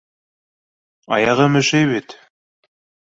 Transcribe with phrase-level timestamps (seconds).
[1.17, 2.17] Аяғым өшөй бит!